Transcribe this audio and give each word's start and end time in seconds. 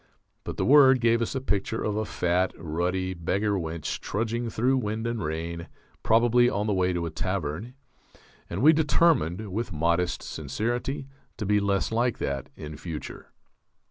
But 0.43 0.57
the 0.57 0.65
word 0.65 0.99
gave 0.99 1.21
us 1.21 1.35
a 1.35 1.39
picture 1.41 1.83
of 1.83 1.95
a 1.95 2.05
fat, 2.05 2.53
ruddy 2.57 3.13
beggar 3.13 3.51
wench 3.51 3.99
trudging 3.99 4.49
through 4.49 4.77
wind 4.79 5.05
and 5.05 5.23
rain, 5.23 5.67
probably 6.01 6.49
on 6.49 6.65
the 6.65 6.73
way 6.73 6.91
to 6.91 7.05
a 7.05 7.11
tavern; 7.11 7.75
and 8.49 8.63
we 8.63 8.73
determined, 8.73 9.51
with 9.51 9.71
modest 9.71 10.23
sincerity, 10.23 11.07
to 11.37 11.45
be 11.45 11.59
less 11.59 11.91
like 11.91 12.17
that 12.17 12.49
in 12.55 12.77
future. 12.77 13.31